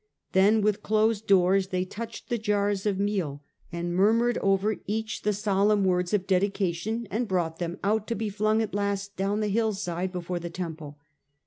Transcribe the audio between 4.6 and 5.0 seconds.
«S4 The Age of the A ntonines. ch. vn.